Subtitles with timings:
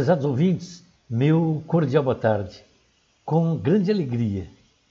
[0.00, 2.64] Prezados ouvintes, meu cordial boa tarde.
[3.22, 4.48] Com grande alegria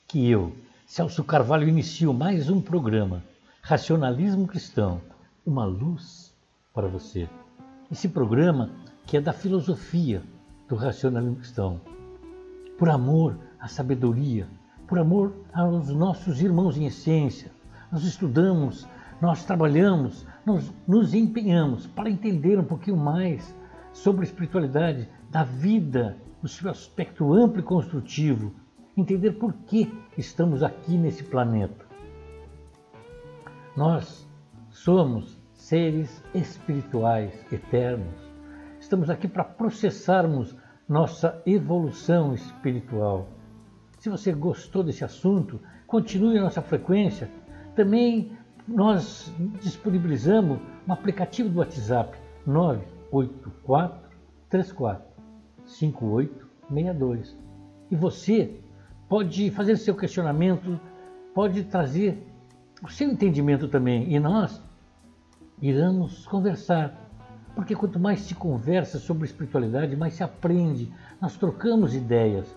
[0.07, 3.23] que eu, Celso Carvalho, inicio mais um programa,
[3.59, 5.01] Racionalismo Cristão,
[5.43, 6.31] uma luz
[6.75, 7.27] para você.
[7.91, 8.69] Esse programa
[9.07, 10.21] que é da filosofia
[10.67, 11.81] do racionalismo cristão.
[12.77, 14.47] Por amor à sabedoria,
[14.87, 17.51] por amor aos nossos irmãos em essência,
[17.91, 18.87] nós estudamos,
[19.19, 23.57] nós trabalhamos, nós nos empenhamos para entender um pouquinho mais
[23.91, 28.53] sobre espiritualidade da vida, no seu aspecto amplo e construtivo,
[28.95, 31.85] entender por que estamos aqui nesse planeta.
[33.75, 34.27] Nós
[34.69, 38.15] somos seres espirituais eternos.
[38.79, 40.55] Estamos aqui para processarmos
[40.87, 43.29] nossa evolução espiritual.
[43.99, 47.29] Se você gostou desse assunto, continue a nossa frequência.
[47.75, 48.31] Também
[48.67, 54.09] nós disponibilizamos um aplicativo do WhatsApp 984 34
[55.65, 57.37] 5862.
[57.91, 58.59] E você
[59.07, 60.79] pode fazer seu questionamento,
[61.33, 62.25] pode trazer
[62.83, 64.13] o seu entendimento também.
[64.13, 64.61] E nós
[65.61, 67.07] iremos conversar.
[67.55, 70.93] Porque quanto mais se conversa sobre espiritualidade, mais se aprende.
[71.19, 72.55] Nós trocamos ideias.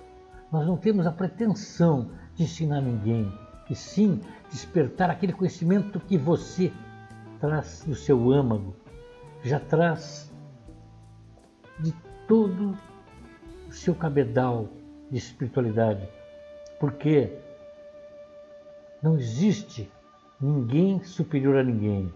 [0.50, 3.32] Nós não temos a pretensão de ensinar ninguém,
[3.70, 6.72] e sim despertar aquele conhecimento que você
[7.40, 8.76] traz do seu âmago,
[9.42, 10.31] já traz
[12.32, 12.74] todo
[13.68, 14.66] o seu cabedal
[15.10, 16.08] de espiritualidade,
[16.80, 17.30] porque
[19.02, 19.92] não existe
[20.40, 22.10] ninguém superior a ninguém.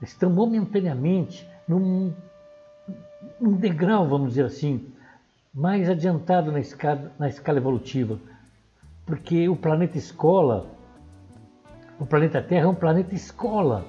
[0.00, 2.14] Estão momentaneamente num,
[3.40, 4.86] num degrau, vamos dizer assim,
[5.52, 8.20] mais adiantado na escala, na escala evolutiva,
[9.04, 10.70] porque o planeta escola,
[11.98, 13.84] o planeta Terra é um planeta escola.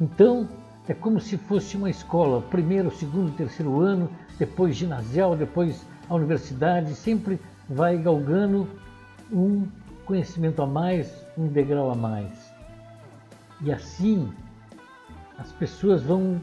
[0.00, 0.48] Então,
[0.88, 6.94] é como se fosse uma escola, primeiro, segundo, terceiro ano, depois ginasial, depois a universidade,
[6.94, 8.68] sempre vai galgando
[9.32, 9.66] um
[10.04, 12.52] conhecimento a mais, um degrau a mais.
[13.60, 14.32] E assim
[15.38, 16.40] as pessoas vão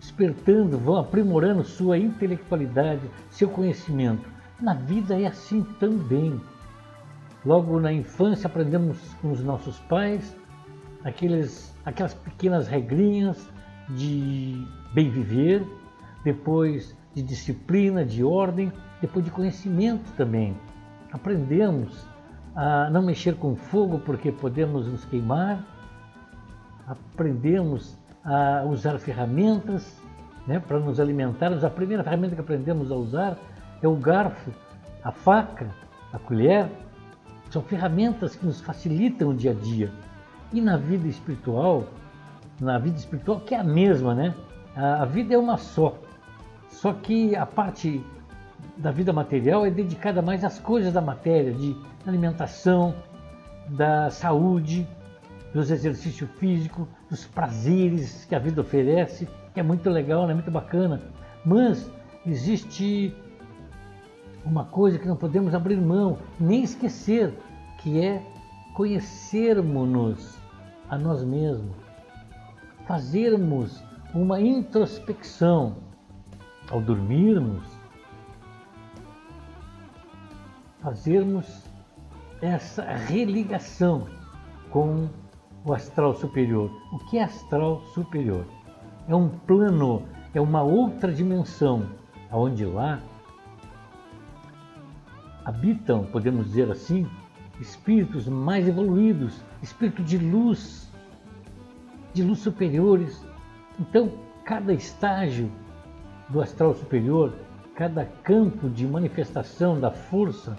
[0.00, 4.28] despertando, vão aprimorando sua intelectualidade, seu conhecimento.
[4.60, 6.40] Na vida é assim também.
[7.44, 10.34] Logo na infância aprendemos com os nossos pais
[11.04, 13.48] aqueles, aquelas pequenas regrinhas
[13.90, 15.66] de bem viver,
[16.24, 20.56] depois de disciplina, de ordem, depois de conhecimento também.
[21.12, 22.06] Aprendemos
[22.54, 25.64] a não mexer com fogo porque podemos nos queimar,
[26.86, 30.00] aprendemos a usar ferramentas
[30.46, 31.64] né, para nos alimentarmos.
[31.64, 33.38] A primeira ferramenta que aprendemos a usar
[33.82, 34.50] é o garfo,
[35.02, 35.68] a faca,
[36.12, 36.68] a colher.
[37.50, 39.90] São ferramentas que nos facilitam o dia a dia.
[40.52, 41.84] E na vida espiritual,
[42.60, 44.34] na vida espiritual, que é a mesma, né?
[44.74, 45.96] A vida é uma só.
[46.68, 48.04] Só que a parte
[48.76, 52.94] da vida material é dedicada mais às coisas da matéria, de alimentação,
[53.68, 54.86] da saúde,
[55.52, 60.50] dos exercícios físicos, dos prazeres que a vida oferece, que é muito legal, é muito
[60.50, 61.00] bacana.
[61.44, 61.90] Mas
[62.26, 63.14] existe
[64.44, 67.32] uma coisa que não podemos abrir mão, nem esquecer,
[67.78, 68.22] que é
[68.74, 70.36] conhecermos-nos
[70.88, 71.85] a nós mesmos,
[72.86, 73.82] fazermos
[74.14, 75.76] uma introspecção
[76.70, 77.66] ao dormirmos,
[80.80, 81.64] fazermos
[82.40, 84.06] essa religação
[84.70, 85.08] com
[85.64, 86.70] o astral superior.
[86.92, 88.46] O que é astral superior?
[89.08, 90.02] É um plano,
[90.32, 91.88] é uma outra dimensão,
[92.30, 93.00] onde lá
[95.44, 97.06] habitam, podemos dizer assim,
[97.60, 100.85] espíritos mais evoluídos, espíritos de luz,
[102.16, 103.22] de luz superiores.
[103.78, 104.10] Então,
[104.42, 105.52] cada estágio
[106.30, 107.34] do astral superior,
[107.74, 110.56] cada campo de manifestação da força,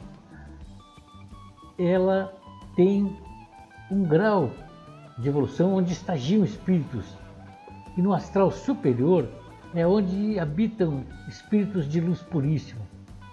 [1.79, 2.31] ela
[2.75, 3.17] tem
[3.89, 4.51] um grau
[5.17, 7.17] de evolução onde estagiam espíritos.
[7.97, 9.27] E no astral superior
[9.73, 12.81] é onde habitam espíritos de luz puríssima,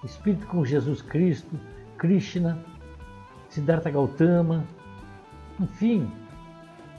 [0.02, 1.60] espírito com Jesus Cristo,
[1.98, 2.58] Krishna,
[3.50, 4.64] Siddhartha Gautama,
[5.60, 6.10] enfim,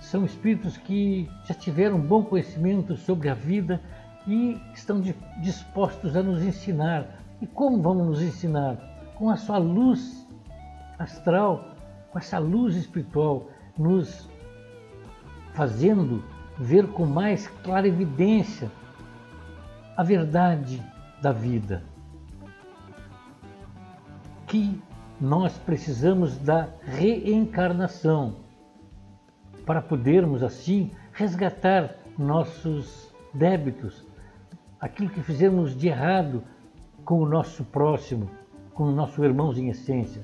[0.06, 3.82] são espíritos que já tiveram bom conhecimento sobre a vida
[4.28, 5.02] e estão
[5.42, 7.08] dispostos a nos ensinar.
[7.42, 8.78] E como vamos nos ensinar?
[9.16, 10.28] Com a sua luz
[11.00, 11.76] astral,
[12.12, 14.30] com essa luz espiritual, nos
[15.54, 16.24] fazendo
[16.58, 18.72] ver com mais clara evidência
[19.98, 20.84] a verdade
[21.20, 21.84] da vida.
[24.46, 24.80] Que
[25.20, 28.45] nós precisamos da reencarnação
[29.66, 34.06] para podermos assim resgatar nossos débitos,
[34.80, 36.44] aquilo que fizemos de errado
[37.04, 38.30] com o nosso próximo,
[38.74, 40.24] com o nosso irmão em essência.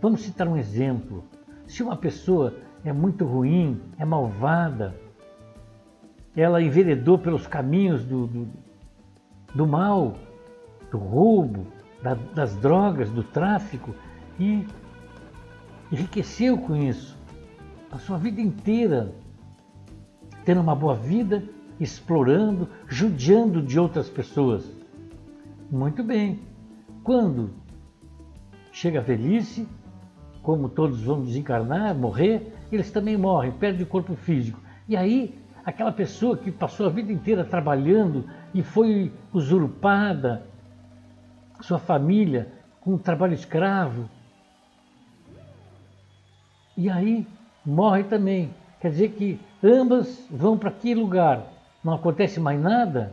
[0.00, 1.24] Vamos citar um exemplo.
[1.66, 2.54] Se uma pessoa
[2.84, 4.94] é muito ruim, é malvada,
[6.36, 8.48] ela enveredou pelos caminhos do, do,
[9.54, 10.14] do mal,
[10.90, 11.66] do roubo,
[12.02, 13.94] da, das drogas, do tráfico
[14.38, 14.64] e
[15.90, 17.17] enriqueceu com isso.
[17.90, 19.14] A sua vida inteira
[20.44, 21.44] tendo uma boa vida,
[21.78, 24.66] explorando, judiando de outras pessoas.
[25.70, 26.40] Muito bem.
[27.04, 27.50] Quando
[28.72, 29.68] chega a velhice,
[30.42, 34.58] como todos vão desencarnar, morrer, eles também morrem, perdem o corpo físico.
[34.88, 38.24] E aí, aquela pessoa que passou a vida inteira trabalhando
[38.54, 40.46] e foi usurpada,
[41.60, 42.50] sua família,
[42.80, 44.08] com um trabalho escravo,
[46.74, 47.26] e aí
[47.64, 48.54] morre também.
[48.80, 51.46] Quer dizer que ambas vão para que lugar?
[51.82, 53.12] Não acontece mais nada?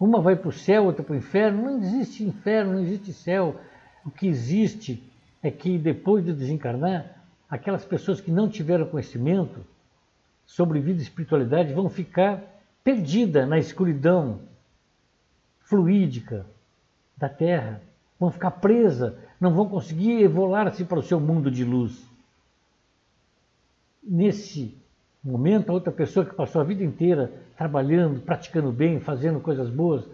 [0.00, 1.62] Uma vai para o céu, outra para o inferno.
[1.62, 3.56] Não existe inferno, não existe céu.
[4.04, 5.02] O que existe
[5.42, 7.04] é que depois de desencarnar,
[7.48, 9.60] aquelas pessoas que não tiveram conhecimento
[10.46, 12.42] sobre vida e espiritualidade vão ficar
[12.82, 14.40] perdidas na escuridão
[15.60, 16.46] fluídica
[17.16, 17.82] da Terra.
[18.18, 22.08] Vão ficar presas, não vão conseguir evolar-se para o seu mundo de luz
[24.08, 24.76] nesse
[25.22, 30.08] momento, a outra pessoa que passou a vida inteira trabalhando, praticando bem, fazendo coisas boas,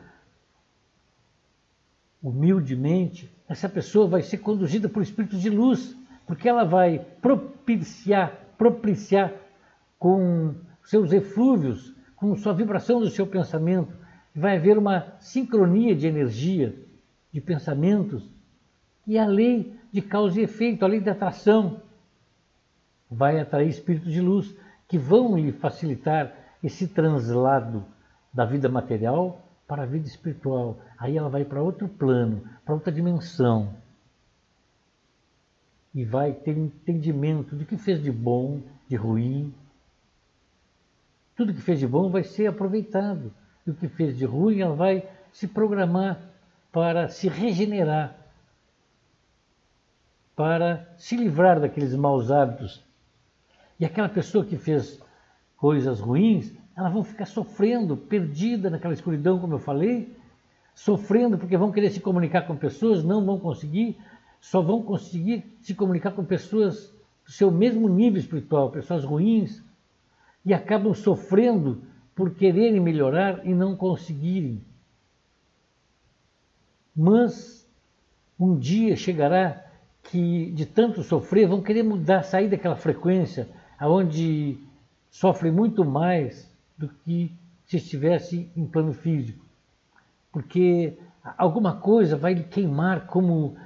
[2.23, 5.97] humildemente, essa pessoa vai ser conduzida por espíritos de luz,
[6.27, 9.33] porque ela vai propiciar, propiciar
[9.99, 13.95] com seus eflúvios, com sua vibração do seu pensamento,
[14.35, 16.75] vai haver uma sincronia de energia,
[17.31, 18.29] de pensamentos,
[19.07, 21.83] e a lei de causa e efeito, a lei da atração,
[23.11, 24.55] vai atrair espíritos de luz
[24.89, 27.85] que vão lhe facilitar esse translado
[28.33, 30.79] da vida material para a vida espiritual.
[30.99, 33.75] Aí ela vai para outro plano, para outra dimensão.
[35.95, 39.55] E vai ter entendimento do que fez de bom, de ruim.
[41.37, 43.33] Tudo que fez de bom vai ser aproveitado.
[43.67, 46.21] E o que fez de ruim, ela vai se programar
[46.73, 48.17] para se regenerar,
[50.35, 52.85] para se livrar daqueles maus hábitos
[53.79, 55.01] e aquela pessoa que fez
[55.57, 60.17] coisas ruins, elas vão ficar sofrendo, perdida naquela escuridão, como eu falei,
[60.75, 63.97] sofrendo porque vão querer se comunicar com pessoas, não vão conseguir,
[64.41, 66.93] só vão conseguir se comunicar com pessoas
[67.25, 69.63] do seu mesmo nível espiritual, pessoas ruins,
[70.45, 71.83] e acabam sofrendo
[72.15, 74.63] por quererem melhorar e não conseguirem.
[76.95, 77.67] Mas
[78.39, 79.65] um dia chegará
[80.03, 83.49] que de tanto sofrer vão querer mudar, sair daquela frequência,
[83.89, 84.59] onde
[85.11, 87.33] sofre muito mais do que
[87.67, 89.45] se estivesse em plano físico.
[90.33, 90.99] Porque
[91.39, 93.57] alguma coisa vai lhe queimar como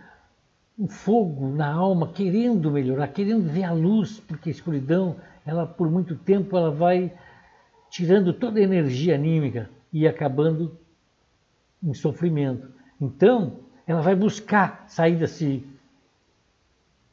[0.79, 5.91] um fogo na alma, querendo melhorar, querendo ver a luz, porque a escuridão, ela por
[5.91, 7.13] muito tempo ela vai
[7.91, 10.79] tirando toda a energia anímica e acabando
[11.83, 12.69] em sofrimento.
[13.01, 15.67] Então, ela vai buscar sair desse,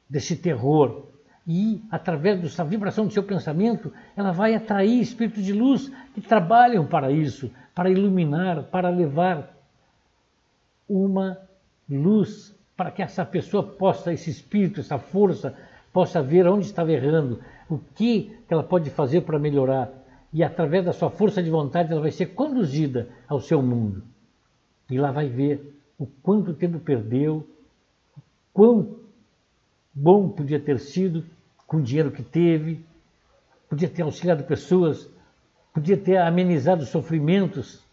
[0.10, 1.08] desse terror,
[1.48, 6.88] e, através da vibração do seu pensamento, ela vai atrair espíritos de luz que trabalham
[6.88, 9.56] para isso, para iluminar, para levar
[10.90, 11.38] uma
[11.90, 15.56] luz para que essa pessoa possa, esse espírito, essa força,
[15.94, 19.92] possa ver onde estava errando, o que ela pode fazer para melhorar.
[20.34, 24.04] E através da sua força de vontade, ela vai ser conduzida ao seu mundo.
[24.90, 27.48] E lá vai ver o quanto tempo perdeu,
[28.52, 28.98] quão
[29.94, 31.24] bom podia ter sido
[31.68, 32.86] com o dinheiro que teve,
[33.70, 35.10] podia ter auxiliado pessoas,
[35.74, 37.84] podia ter amenizado os sofrimentos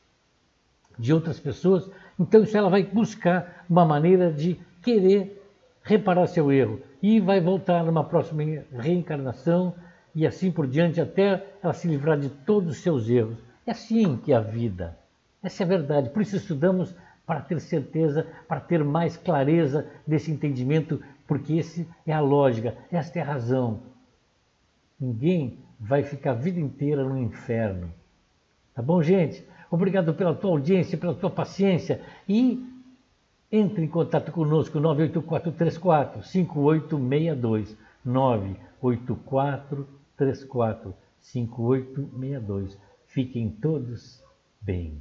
[0.99, 1.91] de outras pessoas.
[2.19, 5.43] Então, isso ela vai buscar uma maneira de querer
[5.83, 9.75] reparar seu erro e vai voltar numa próxima reencarnação
[10.15, 13.39] e assim por diante até ela se livrar de todos os seus erros.
[13.67, 14.97] É assim que é a vida.
[15.43, 16.11] Essa é a verdade.
[16.11, 16.95] Por isso estudamos
[17.27, 23.19] para ter certeza, para ter mais clareza desse entendimento porque esse é a lógica, esta
[23.19, 23.81] é a razão.
[25.01, 27.91] Ninguém vai ficar a vida inteira no inferno.
[28.75, 29.43] Tá bom, gente?
[29.71, 32.63] Obrigado pela tua audiência, pela tua paciência e
[33.51, 37.75] entre em contato conosco 98434 5862
[38.05, 42.79] 98434 5862.
[43.07, 44.23] Fiquem todos
[44.61, 45.01] bem.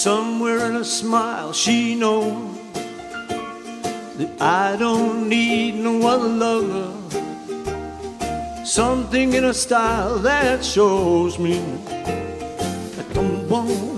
[0.00, 2.56] somewhere in a smile she knows
[4.16, 6.90] that I don't need no other lover.
[8.64, 11.58] Something in her style that shows me
[12.98, 13.89] I don't want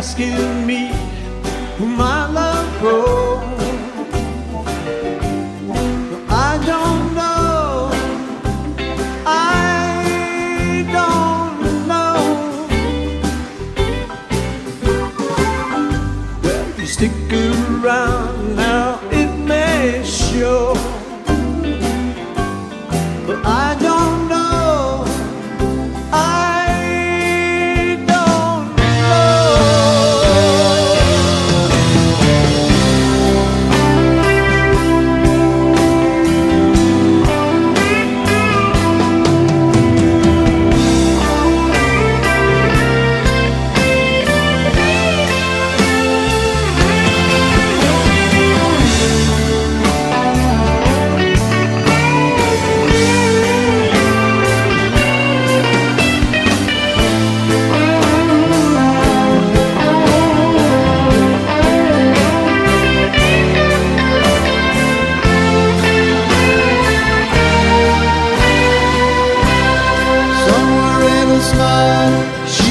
[0.00, 0.82] asking me
[1.76, 3.36] who my love for.
[6.48, 7.90] I don't know.
[9.26, 12.20] I don't know.
[16.42, 20.99] Well, you stick around now, it may show.
[71.40, 72.69] smile.